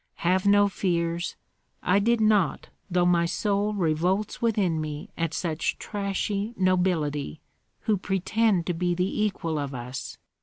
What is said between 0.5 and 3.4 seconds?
fears! I did not, though my